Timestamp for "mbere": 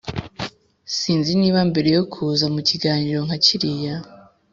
1.69-1.89